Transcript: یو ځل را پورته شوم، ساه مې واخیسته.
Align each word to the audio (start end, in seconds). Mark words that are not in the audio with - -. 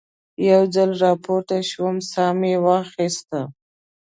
یو 0.49 0.61
ځل 0.73 0.91
را 1.01 1.11
پورته 1.25 1.57
شوم، 1.69 1.95
ساه 2.11 2.31
مې 2.39 2.53
واخیسته. 2.65 3.39